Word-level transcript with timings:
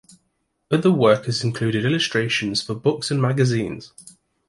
Other 0.71 0.89
work 0.91 1.25
has 1.27 1.43
included 1.43 1.85
illustrations 1.85 2.59
for 2.63 2.73
books 2.73 3.11
and 3.11 3.21
magazines. 3.21 3.93